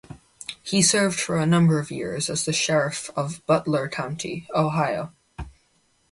He 0.63 0.81
served 0.81 1.19
for 1.19 1.37
a 1.37 1.45
number 1.45 1.77
of 1.77 1.91
years 1.91 2.27
as 2.27 2.43
the 2.43 2.53
Sheriff 2.53 3.11
of 3.15 3.45
Butler 3.45 3.87
County, 3.87 4.47
Ohio. 4.55 5.13